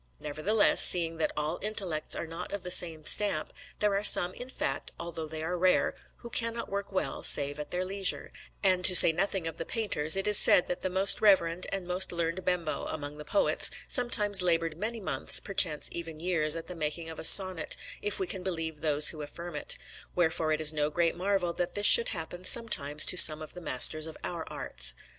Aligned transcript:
Nevertheless, 0.19 0.81
seeing 0.81 1.17
that 1.17 1.31
all 1.37 1.59
intellects 1.61 2.15
are 2.15 2.25
not 2.25 2.51
of 2.51 2.63
the 2.63 2.71
same 2.71 3.05
stamp, 3.05 3.53
there 3.77 3.95
are 3.95 4.03
some, 4.03 4.33
in 4.33 4.49
fact, 4.49 4.91
although 4.99 5.27
they 5.27 5.43
are 5.43 5.55
rare, 5.55 5.93
who 6.17 6.31
cannot 6.31 6.71
work 6.71 6.91
well 6.91 7.21
save 7.21 7.59
at 7.59 7.69
their 7.69 7.85
leisure; 7.85 8.31
and 8.63 8.83
to 8.85 8.95
say 8.95 9.11
nothing 9.11 9.45
of 9.45 9.57
the 9.57 9.63
painters, 9.63 10.15
it 10.15 10.25
is 10.25 10.39
said 10.39 10.65
that 10.67 10.81
the 10.81 10.89
most 10.89 11.21
reverend 11.21 11.67
and 11.71 11.85
most 11.85 12.11
learned 12.11 12.43
Bembo 12.43 12.87
among 12.87 13.19
the 13.19 13.23
poets 13.25 13.69
sometimes 13.87 14.41
laboured 14.41 14.75
many 14.75 14.99
months, 14.99 15.39
perchance 15.39 15.87
even 15.91 16.19
years, 16.19 16.55
at 16.55 16.65
the 16.65 16.73
making 16.73 17.07
of 17.07 17.19
a 17.19 17.23
sonnet, 17.23 17.77
if 18.01 18.17
we 18.17 18.25
can 18.25 18.41
believe 18.41 18.81
those 18.81 19.09
who 19.09 19.21
affirm 19.21 19.55
it; 19.55 19.77
wherefore 20.15 20.51
it 20.51 20.59
is 20.59 20.73
no 20.73 20.89
great 20.89 21.15
marvel 21.15 21.53
that 21.53 21.75
this 21.75 21.85
should 21.85 22.09
happen 22.09 22.43
sometimes 22.43 23.05
to 23.05 23.17
some 23.17 23.39
of 23.39 23.53
the 23.53 23.61
masters 23.61 24.07
of 24.07 24.17
our 24.23 24.49
arts. 24.51 24.95